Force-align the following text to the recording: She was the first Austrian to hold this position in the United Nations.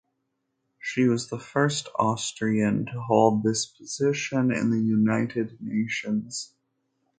She 0.79 1.07
was 1.07 1.27
the 1.29 1.37
first 1.37 1.87
Austrian 1.95 2.87
to 2.87 2.99
hold 3.01 3.43
this 3.43 3.67
position 3.67 4.51
in 4.51 4.71
the 4.71 4.79
United 4.81 5.61
Nations. 5.61 6.55